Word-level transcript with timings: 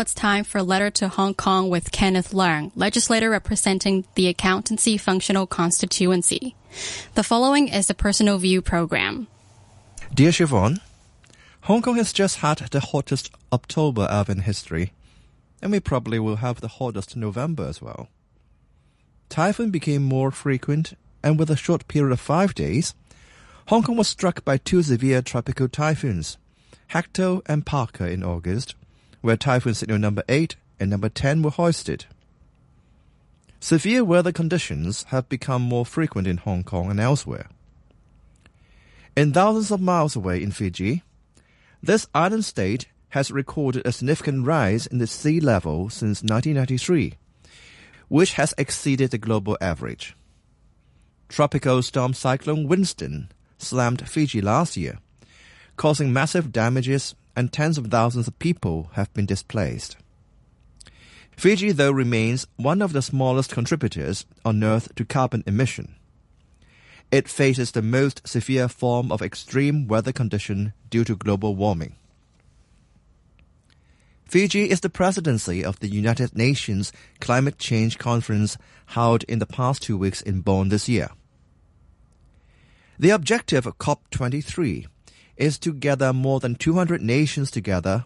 it's 0.00 0.14
time 0.14 0.44
for 0.44 0.58
a 0.58 0.62
letter 0.62 0.90
to 0.90 1.08
Hong 1.08 1.34
Kong 1.34 1.68
with 1.68 1.92
Kenneth 1.92 2.32
Leung, 2.32 2.72
legislator 2.74 3.28
representing 3.28 4.06
the 4.14 4.28
Accountancy 4.28 4.96
Functional 4.96 5.46
Constituency. 5.46 6.54
The 7.14 7.22
following 7.22 7.68
is 7.68 7.90
a 7.90 7.94
personal 7.94 8.38
view 8.38 8.62
program. 8.62 9.26
Dear 10.14 10.30
Siobhan, 10.30 10.80
Hong 11.62 11.82
Kong 11.82 11.96
has 11.96 12.14
just 12.14 12.38
had 12.38 12.58
the 12.70 12.80
hottest 12.80 13.30
October 13.52 14.08
ever 14.10 14.32
in 14.32 14.40
history, 14.40 14.92
and 15.60 15.70
we 15.70 15.80
probably 15.80 16.18
will 16.18 16.36
have 16.36 16.62
the 16.62 16.68
hottest 16.68 17.14
November 17.14 17.66
as 17.66 17.82
well. 17.82 18.08
Typhoon 19.28 19.70
became 19.70 20.02
more 20.02 20.30
frequent, 20.30 20.94
and 21.22 21.38
with 21.38 21.50
a 21.50 21.56
short 21.56 21.86
period 21.88 22.12
of 22.12 22.20
five 22.20 22.54
days, 22.54 22.94
Hong 23.68 23.82
Kong 23.82 23.98
was 23.98 24.08
struck 24.08 24.46
by 24.46 24.56
two 24.56 24.82
severe 24.82 25.20
tropical 25.20 25.68
typhoons, 25.68 26.38
Hato 26.88 27.42
and 27.44 27.66
Pakhar 27.66 28.10
in 28.10 28.24
August, 28.24 28.74
where 29.20 29.36
typhoon 29.36 29.74
signal 29.74 29.98
number 29.98 30.22
8 30.28 30.56
and 30.78 30.90
number 30.90 31.08
10 31.08 31.42
were 31.42 31.50
hoisted. 31.50 32.06
Severe 33.60 34.02
weather 34.02 34.32
conditions 34.32 35.04
have 35.08 35.28
become 35.28 35.60
more 35.60 35.84
frequent 35.84 36.26
in 36.26 36.38
Hong 36.38 36.64
Kong 36.64 36.90
and 36.90 36.98
elsewhere. 36.98 37.48
In 39.16 39.32
thousands 39.32 39.70
of 39.70 39.80
miles 39.80 40.16
away 40.16 40.42
in 40.42 40.50
Fiji, 40.50 41.02
this 41.82 42.06
island 42.14 42.44
state 42.44 42.86
has 43.10 43.30
recorded 43.30 43.82
a 43.84 43.92
significant 43.92 44.46
rise 44.46 44.86
in 44.86 44.98
the 44.98 45.06
sea 45.06 45.40
level 45.40 45.90
since 45.90 46.22
1993, 46.22 47.14
which 48.08 48.34
has 48.34 48.54
exceeded 48.56 49.10
the 49.10 49.18
global 49.18 49.58
average. 49.60 50.16
Tropical 51.28 51.82
storm 51.82 52.14
cyclone 52.14 52.66
Winston 52.66 53.30
slammed 53.58 54.08
Fiji 54.08 54.40
last 54.40 54.76
year, 54.76 54.98
causing 55.76 56.12
massive 56.12 56.50
damages 56.52 57.14
and 57.36 57.52
tens 57.52 57.78
of 57.78 57.86
thousands 57.86 58.28
of 58.28 58.38
people 58.38 58.90
have 58.94 59.12
been 59.14 59.26
displaced. 59.26 59.96
Fiji, 61.36 61.72
though, 61.72 61.90
remains 61.90 62.46
one 62.56 62.82
of 62.82 62.92
the 62.92 63.00
smallest 63.00 63.50
contributors 63.50 64.26
on 64.44 64.62
Earth 64.62 64.94
to 64.94 65.04
carbon 65.04 65.42
emission. 65.46 65.94
It 67.10 67.28
faces 67.28 67.72
the 67.72 67.82
most 67.82 68.26
severe 68.28 68.68
form 68.68 69.10
of 69.10 69.22
extreme 69.22 69.88
weather 69.88 70.12
condition 70.12 70.74
due 70.90 71.04
to 71.04 71.16
global 71.16 71.56
warming. 71.56 71.96
Fiji 74.26 74.70
is 74.70 74.80
the 74.80 74.90
presidency 74.90 75.64
of 75.64 75.80
the 75.80 75.88
United 75.88 76.36
Nations 76.36 76.92
Climate 77.20 77.58
Change 77.58 77.98
Conference 77.98 78.56
held 78.86 79.24
in 79.24 79.40
the 79.40 79.46
past 79.46 79.82
two 79.82 79.98
weeks 79.98 80.20
in 80.20 80.40
Bonn 80.40 80.68
this 80.68 80.88
year. 80.88 81.08
The 82.96 83.10
objective 83.10 83.66
of 83.66 83.78
COP23 83.78 84.86
is 85.40 85.58
to 85.58 85.72
gather 85.72 86.12
more 86.12 86.38
than 86.38 86.54
200 86.54 87.00
nations 87.00 87.50
together 87.50 88.04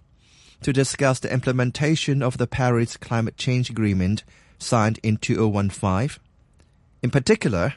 to 0.62 0.72
discuss 0.72 1.18
the 1.18 1.32
implementation 1.32 2.22
of 2.22 2.38
the 2.38 2.46
Paris 2.46 2.96
Climate 2.96 3.36
Change 3.36 3.68
Agreement 3.68 4.24
signed 4.58 4.98
in 5.02 5.18
2015. 5.18 6.20
In 7.02 7.10
particular, 7.10 7.74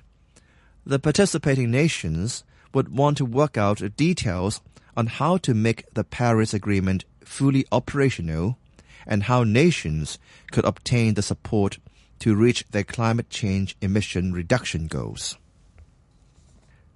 the 0.85 0.99
participating 0.99 1.69
nations 1.71 2.45
would 2.73 2.95
want 2.95 3.17
to 3.17 3.25
work 3.25 3.57
out 3.57 3.79
the 3.79 3.89
details 3.89 4.61
on 4.95 5.07
how 5.07 5.37
to 5.37 5.53
make 5.53 5.83
the 5.93 6.03
Paris 6.03 6.53
Agreement 6.53 7.03
fully 7.25 7.65
operational 7.71 8.57
and 9.05 9.23
how 9.23 9.43
nations 9.43 10.19
could 10.51 10.65
obtain 10.65 11.15
the 11.15 11.21
support 11.21 11.79
to 12.19 12.35
reach 12.35 12.63
their 12.71 12.83
climate 12.83 13.29
change 13.29 13.75
emission 13.81 14.33
reduction 14.33 14.87
goals. 14.87 15.37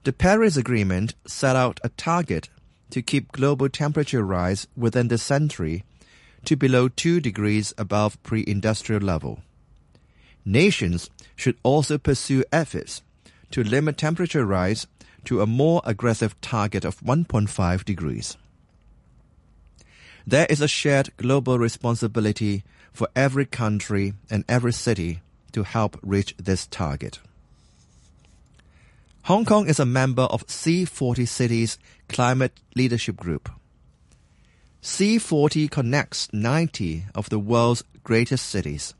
The 0.03 0.13
Paris 0.13 0.57
Agreement 0.57 1.13
set 1.27 1.55
out 1.55 1.79
a 1.83 1.89
target 1.89 2.49
to 2.89 3.03
keep 3.03 3.31
global 3.31 3.69
temperature 3.69 4.25
rise 4.25 4.67
within 4.75 5.09
the 5.09 5.19
century 5.19 5.83
to 6.45 6.55
below 6.55 6.87
2 6.89 7.21
degrees 7.21 7.71
above 7.77 8.21
pre-industrial 8.23 9.01
level. 9.01 9.43
Nations 10.43 11.11
should 11.35 11.55
also 11.61 11.99
pursue 11.99 12.43
efforts 12.51 13.03
to 13.51 13.63
limit 13.63 13.95
temperature 13.95 14.43
rise 14.43 14.87
to 15.25 15.39
a 15.39 15.45
more 15.45 15.83
aggressive 15.85 16.39
target 16.41 16.83
of 16.83 16.99
1.5 17.01 17.85
degrees. 17.85 18.37
There 20.25 20.47
is 20.49 20.61
a 20.61 20.67
shared 20.67 21.15
global 21.17 21.59
responsibility 21.59 22.63
for 22.91 23.07
every 23.15 23.45
country 23.45 24.13
and 24.31 24.45
every 24.49 24.73
city 24.73 25.21
to 25.51 25.61
help 25.61 25.99
reach 26.01 26.33
this 26.37 26.65
target. 26.65 27.19
Hong 29.25 29.45
Kong 29.45 29.67
is 29.67 29.79
a 29.79 29.85
member 29.85 30.23
of 30.23 30.47
C40 30.47 31.27
Cities 31.27 31.77
Climate 32.09 32.59
Leadership 32.75 33.17
Group. 33.17 33.51
C40 34.81 35.69
connects 35.69 36.27
90 36.33 37.05
of 37.13 37.29
the 37.29 37.37
world's 37.37 37.83
greatest 38.03 38.47
cities, 38.47 38.95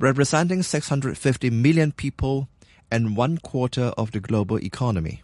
representing 0.00 0.64
650 0.64 1.48
million 1.48 1.92
people 1.92 2.48
and 2.90 3.16
one 3.16 3.38
quarter 3.38 3.92
of 3.96 4.10
the 4.10 4.18
global 4.18 4.58
economy. 4.58 5.22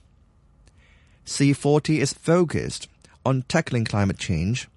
C40 1.25 1.99
is 1.99 2.13
focused 2.13 2.87
on 3.25 3.43
tackling 3.49 3.85
climate 3.85 4.19
change 4.19 4.69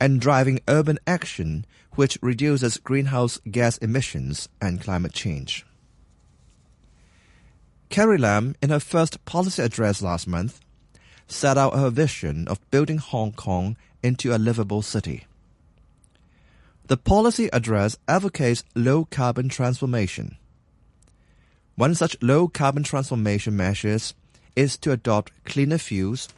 and 0.00 0.20
driving 0.20 0.58
urban 0.66 0.98
action 1.06 1.64
which 1.92 2.18
reduces 2.20 2.78
greenhouse 2.78 3.38
gas 3.48 3.78
emissions 3.78 4.48
and 4.60 4.80
climate 4.80 5.12
change. 5.12 5.64
Carrie 7.94 8.18
Lam, 8.18 8.56
in 8.60 8.70
her 8.70 8.80
first 8.80 9.24
policy 9.24 9.62
address 9.62 10.02
last 10.02 10.26
month, 10.26 10.58
set 11.28 11.56
out 11.56 11.78
her 11.78 11.90
vision 11.90 12.48
of 12.48 12.58
building 12.72 12.98
Hong 12.98 13.30
Kong 13.30 13.76
into 14.02 14.34
a 14.34 14.36
livable 14.36 14.82
city. 14.82 15.26
The 16.88 16.96
policy 16.96 17.48
address 17.52 17.96
advocates 18.08 18.64
low 18.74 19.04
carbon 19.04 19.48
transformation. 19.48 20.38
One 21.76 21.94
such 21.94 22.20
low 22.20 22.48
carbon 22.48 22.82
transformation 22.82 23.56
measures 23.56 24.12
is 24.56 24.76
to 24.78 24.90
adopt 24.90 25.30
cleaner 25.44 25.78
fuels, 25.78 26.28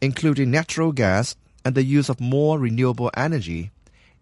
including 0.00 0.52
natural 0.52 0.92
gas 0.92 1.34
and 1.64 1.74
the 1.74 1.82
use 1.82 2.08
of 2.08 2.20
more 2.20 2.60
renewable 2.60 3.10
energy 3.16 3.72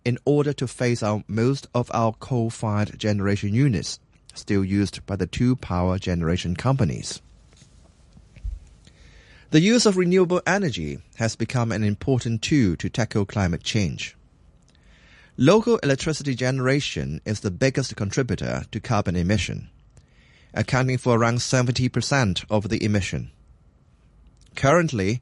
in 0.02 0.16
order 0.24 0.54
to 0.54 0.66
phase 0.66 1.02
out 1.02 1.24
most 1.28 1.66
of 1.74 1.90
our 1.92 2.14
coal-fired 2.14 2.98
generation 2.98 3.52
units 3.52 4.00
still 4.34 4.64
used 4.64 5.04
by 5.06 5.16
the 5.16 5.26
two 5.26 5.56
power 5.56 5.98
generation 5.98 6.54
companies. 6.54 7.20
The 9.50 9.60
use 9.60 9.84
of 9.84 9.96
renewable 9.96 10.40
energy 10.46 10.98
has 11.16 11.34
become 11.34 11.72
an 11.72 11.82
important 11.82 12.42
tool 12.42 12.76
to 12.76 12.88
tackle 12.88 13.26
climate 13.26 13.64
change. 13.64 14.16
Local 15.36 15.78
electricity 15.78 16.34
generation 16.34 17.20
is 17.24 17.40
the 17.40 17.50
biggest 17.50 17.96
contributor 17.96 18.64
to 18.70 18.80
carbon 18.80 19.16
emission, 19.16 19.68
accounting 20.54 20.98
for 20.98 21.18
around 21.18 21.38
70% 21.38 22.44
of 22.48 22.68
the 22.68 22.84
emission. 22.84 23.32
Currently, 24.54 25.20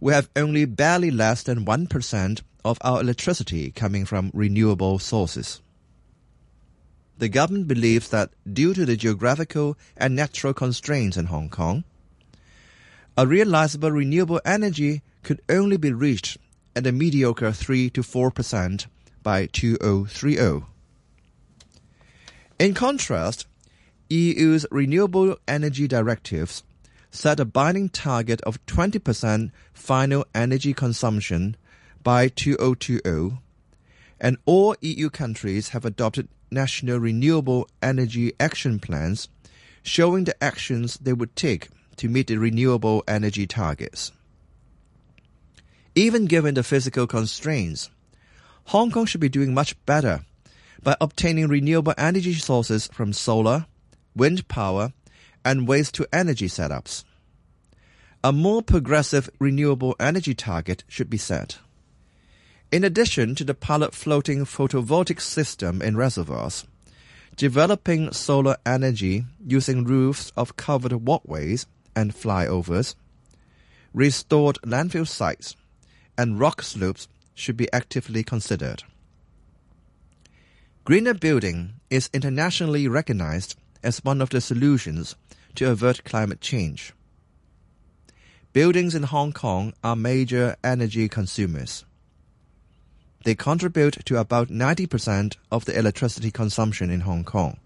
we 0.00 0.12
have 0.12 0.28
only 0.36 0.64
barely 0.64 1.10
less 1.10 1.42
than 1.42 1.64
1% 1.64 2.42
of 2.64 2.78
our 2.82 3.00
electricity 3.00 3.70
coming 3.70 4.04
from 4.04 4.30
renewable 4.34 4.98
sources 4.98 5.62
the 7.20 7.28
government 7.28 7.68
believes 7.68 8.08
that 8.08 8.30
due 8.50 8.72
to 8.72 8.86
the 8.86 8.96
geographical 8.96 9.76
and 9.96 10.16
natural 10.16 10.54
constraints 10.54 11.18
in 11.18 11.26
Hong 11.26 11.50
Kong, 11.50 11.84
a 13.16 13.26
realizable 13.26 13.90
renewable 13.90 14.40
energy 14.44 15.02
could 15.22 15.42
only 15.48 15.76
be 15.76 15.92
reached 15.92 16.38
at 16.74 16.86
a 16.86 16.92
mediocre 16.92 17.52
3 17.52 17.90
to 17.90 18.00
4% 18.00 18.86
by 19.22 19.46
2030. 19.46 20.64
In 22.58 22.72
contrast, 22.74 23.46
EU's 24.08 24.64
renewable 24.70 25.36
energy 25.46 25.86
directives 25.86 26.62
set 27.10 27.38
a 27.38 27.44
binding 27.44 27.90
target 27.90 28.40
of 28.42 28.64
20% 28.64 29.50
final 29.74 30.24
energy 30.34 30.72
consumption 30.72 31.56
by 32.02 32.28
2020, 32.28 33.38
and 34.18 34.38
all 34.46 34.74
EU 34.80 35.10
countries 35.10 35.70
have 35.70 35.84
adopted 35.84 36.28
national 36.50 36.98
renewable 36.98 37.68
energy 37.82 38.32
action 38.40 38.78
plans 38.78 39.28
showing 39.82 40.24
the 40.24 40.44
actions 40.44 40.98
they 40.98 41.12
would 41.12 41.34
take 41.36 41.68
to 41.96 42.08
meet 42.08 42.26
the 42.26 42.36
renewable 42.36 43.02
energy 43.06 43.46
targets. 43.46 44.12
Even 45.94 46.26
given 46.26 46.54
the 46.54 46.62
physical 46.62 47.06
constraints, 47.06 47.90
Hong 48.66 48.90
Kong 48.90 49.06
should 49.06 49.20
be 49.20 49.28
doing 49.28 49.52
much 49.52 49.74
better 49.86 50.20
by 50.82 50.96
obtaining 51.00 51.48
renewable 51.48 51.94
energy 51.98 52.34
sources 52.34 52.88
from 52.92 53.12
solar, 53.12 53.66
wind 54.14 54.46
power, 54.48 54.92
and 55.44 55.66
waste 55.66 55.94
to 55.94 56.06
energy 56.12 56.46
setups. 56.46 57.04
A 58.22 58.32
more 58.32 58.62
progressive 58.62 59.30
renewable 59.38 59.96
energy 59.98 60.34
target 60.34 60.84
should 60.88 61.10
be 61.10 61.18
set. 61.18 61.58
In 62.72 62.84
addition 62.84 63.34
to 63.34 63.42
the 63.42 63.54
pilot 63.54 63.96
floating 63.96 64.44
photovoltaic 64.44 65.20
system 65.20 65.82
in 65.82 65.96
reservoirs, 65.96 66.64
developing 67.34 68.12
solar 68.12 68.58
energy 68.64 69.24
using 69.44 69.82
roofs 69.82 70.30
of 70.36 70.56
covered 70.56 70.92
walkways 70.92 71.66
and 71.96 72.14
flyovers, 72.14 72.94
restored 73.92 74.56
landfill 74.62 75.06
sites, 75.06 75.56
and 76.16 76.38
rock 76.38 76.62
slopes 76.62 77.08
should 77.34 77.56
be 77.56 77.72
actively 77.72 78.22
considered. 78.22 78.84
Greener 80.84 81.14
building 81.14 81.72
is 81.90 82.08
internationally 82.12 82.86
recognized 82.86 83.56
as 83.82 84.04
one 84.04 84.22
of 84.22 84.30
the 84.30 84.40
solutions 84.40 85.16
to 85.56 85.68
avert 85.68 86.04
climate 86.04 86.40
change. 86.40 86.92
Buildings 88.52 88.94
in 88.94 89.02
Hong 89.04 89.32
Kong 89.32 89.72
are 89.82 89.96
major 89.96 90.54
energy 90.62 91.08
consumers. 91.08 91.84
They 93.24 93.34
contribute 93.34 94.04
to 94.06 94.18
about 94.18 94.48
90% 94.48 95.36
of 95.50 95.64
the 95.64 95.78
electricity 95.78 96.30
consumption 96.30 96.90
in 96.90 97.00
Hong 97.00 97.24
Kong. 97.24 97.58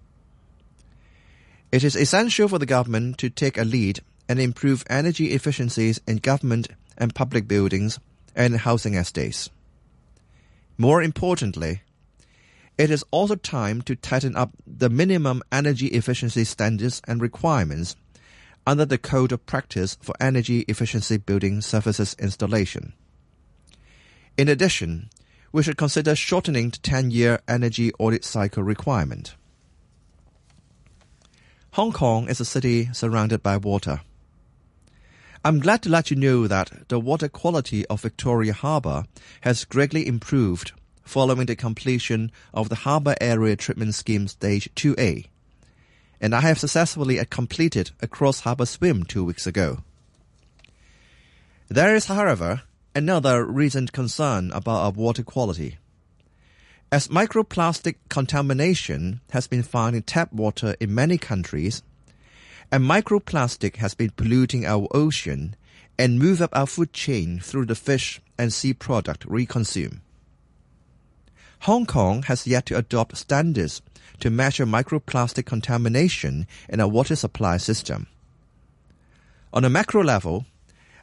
It 1.71 1.85
is 1.85 1.97
essential 1.97 2.49
for 2.49 2.59
the 2.59 2.67
government 2.67 3.19
to 3.19 3.31
take 3.31 3.59
a 3.59 3.65
lead 3.65 4.01
and 4.29 4.41
improve 4.41 4.85
energy 4.89 5.33
efficiencies 5.33 6.01
in 6.07 6.19
government 6.19 6.69
and 6.97 7.15
public 7.15 7.47
buildings 7.47 7.99
and 8.35 8.57
housing 8.57 8.95
estates. 8.95 9.51
More 10.77 11.03
importantly, 11.03 11.83
it 12.77 12.91
is 12.91 13.05
also 13.13 13.37
time 13.37 13.83
to 13.83 13.95
tighten 13.95 14.35
up 14.35 14.51
the 14.67 14.91
minimum 14.91 15.43
energy 15.53 15.87
efficiency 15.89 16.45
standards 16.45 17.01
and 17.07 17.21
requirements 17.21 17.95
under 18.67 18.85
the 18.85 18.99
Code 18.99 19.31
of 19.31 19.47
Practice 19.47 19.97
for 20.01 20.15
Energy 20.21 20.61
Efficiency 20.67 21.17
Building 21.17 21.61
Services 21.61 22.17
Installation. 22.19 22.95
In 24.37 24.49
addition, 24.49 25.11
we 25.55 25.63
should 25.63 25.77
consider 25.77 26.17
shortening 26.17 26.69
the 26.71 26.79
10-year 26.79 27.39
energy 27.47 27.93
audit 28.01 28.25
cycle 28.25 28.65
requirement. 28.65 29.37
Hong 31.75 31.93
Kong 31.93 32.29
is 32.29 32.41
a 32.41 32.45
city 32.45 32.89
surrounded 32.93 33.41
by 33.41 33.57
water. 33.57 34.01
I'm 35.45 35.61
glad 35.61 35.81
to 35.83 35.91
let 35.91 36.11
you 36.11 36.17
know 36.17 36.49
that 36.49 36.89
the 36.89 36.99
water 36.99 37.29
quality 37.29 37.87
of 37.87 38.01
Victoria 38.01 38.53
Harbour 38.53 39.05
has 39.43 39.65
greatly 39.65 40.09
improved 40.09 40.73
following 41.05 41.47
the 41.47 41.55
completion 41.55 42.33
of 42.53 42.69
the 42.69 42.83
Harbour 42.83 43.15
Area 43.21 43.55
Treatment 43.55 43.95
Scheme 43.95 44.27
Stage 44.27 44.69
2A, 44.75 45.27
and 46.21 46.35
I 46.35 46.41
have 46.41 46.59
successfully 46.59 47.25
completed 47.27 47.93
a 48.03 48.09
cross-harbour 48.09 48.67
swim 48.67 49.05
two 49.05 49.23
weeks 49.23 49.47
ago. 49.47 49.85
There 51.69 51.95
is, 51.95 52.07
however, 52.07 52.63
another 52.95 53.45
recent 53.45 53.93
concern 53.93 54.53
about 54.53 54.85
our 54.85 54.91
water 54.93 55.23
quality. 55.23 55.79
As 56.93 57.09
microplastic 57.09 57.97
contamination 58.09 59.21
has 59.31 59.49
been 59.49 59.65
found 59.65 59.97
in 59.97 60.03
tap 60.03 60.33
water 60.33 60.77
in 60.79 60.95
many 60.95 61.19
countries, 61.19 61.83
and 62.71 62.85
microplastic 62.85 63.77
has 63.77 63.95
been 63.95 64.11
polluting 64.11 64.65
our 64.65 64.87
ocean 64.93 65.57
and 65.99 66.19
move 66.19 66.41
up 66.41 66.57
our 66.57 66.67
food 66.67 66.93
chain 66.93 67.41
through 67.41 67.67
the 67.67 67.75
fish 67.75 68.21
and 68.39 68.53
sea 68.53 68.73
product 68.73 69.27
we 69.27 69.45
consume. 69.45 70.01
Hong 71.61 71.87
Kong 71.87 72.23
has 72.25 72.47
yet 72.47 72.67
to 72.67 72.77
adopt 72.77 73.17
standards 73.17 73.83
to 74.21 74.31
measure 74.31 74.67
microplastic 74.67 75.47
contamination 75.47 76.47
in 76.69 76.81
our 76.81 76.89
water 76.89 77.17
supply 77.17 77.57
system. 77.57 78.07
On 79.53 79.65
a 79.65 79.71
macro 79.71 80.03
level, 80.05 80.47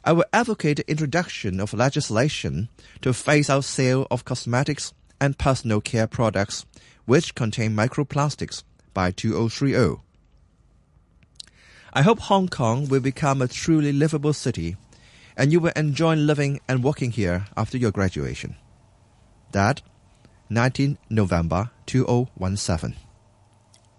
I 0.04 0.12
will 0.12 0.24
advocate 0.32 0.78
the 0.78 0.90
introduction 0.90 1.60
of 1.60 1.72
legislation 1.72 2.68
to 3.02 3.12
phase 3.12 3.48
out 3.48 3.64
sale 3.64 4.06
of 4.10 4.24
cosmetics 4.24 4.92
and 5.20 5.38
personal 5.38 5.80
care 5.80 6.08
products 6.08 6.66
which 7.04 7.34
contain 7.34 7.76
microplastics 7.76 8.64
by 8.92 9.12
2030. 9.12 10.00
I 11.92 12.02
hope 12.02 12.20
Hong 12.20 12.48
Kong 12.48 12.88
will 12.88 13.00
become 13.00 13.40
a 13.40 13.48
truly 13.48 13.92
livable 13.92 14.32
city 14.32 14.76
and 15.36 15.52
you 15.52 15.60
will 15.60 15.72
enjoy 15.76 16.16
living 16.16 16.60
and 16.68 16.82
working 16.82 17.10
here 17.10 17.46
after 17.56 17.78
your 17.78 17.92
graduation. 17.92 18.56
Dad, 19.52 19.82
19 20.50 20.98
November 21.10 21.70
2017. 21.86 23.01